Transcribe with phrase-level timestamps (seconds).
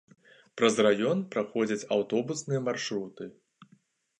[0.61, 3.23] Праз раён праходзяць аўтобусныя маршруты.